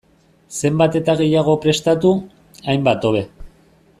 Zenbat 0.59 0.97
eta 0.99 1.15
gehiago 1.19 1.55
prestatu, 1.67 2.15
hainbat 2.73 3.09
hobe. 3.11 3.25